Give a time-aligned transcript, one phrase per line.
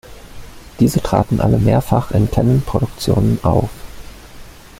[0.79, 3.69] Diese traten alle mehrfach in Cannon-Produktionen auf.